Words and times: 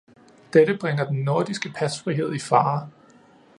Dette 0.53 0.73
bringer 0.77 1.05
den 1.05 1.23
nordiske 1.23 1.69
pasfrihed 1.69 2.33
i 2.33 2.39
fare. 2.39 2.89